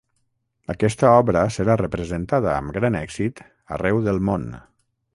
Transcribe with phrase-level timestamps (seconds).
[0.73, 3.47] Aquesta obra serà representada amb gran èxit
[3.79, 4.53] arreu del món.